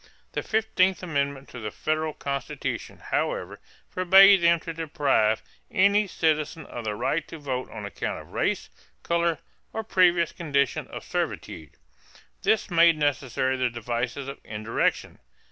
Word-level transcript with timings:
The 0.31 0.41
fifteenth 0.41 1.03
amendment 1.03 1.47
to 1.49 1.59
the 1.59 1.69
federal 1.69 2.13
Constitution, 2.13 2.97
however, 3.11 3.59
forbade 3.87 4.41
them 4.41 4.59
to 4.61 4.73
deprive 4.73 5.43
any 5.69 6.07
citizen 6.07 6.65
of 6.65 6.85
the 6.85 6.95
right 6.95 7.27
to 7.27 7.37
vote 7.37 7.69
on 7.69 7.85
account 7.85 8.19
of 8.19 8.29
race, 8.33 8.71
color, 9.03 9.37
or 9.73 9.83
previous 9.83 10.31
condition 10.31 10.87
of 10.87 11.03
servitude. 11.03 11.75
This 12.41 12.71
made 12.71 12.97
necessary 12.97 13.57
the 13.57 13.69
devices 13.69 14.27
of 14.27 14.39
indirection. 14.43 15.19